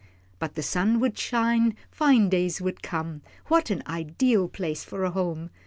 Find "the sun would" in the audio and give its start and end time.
0.55-1.15